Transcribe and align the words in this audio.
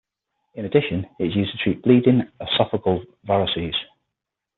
In 0.55 0.65
addition, 0.65 1.05
it 1.19 1.25
is 1.27 1.35
used 1.35 1.51
to 1.51 1.57
treat 1.59 1.83
bleeding 1.83 2.23
esophageal 2.41 3.05
varices. 3.23 3.75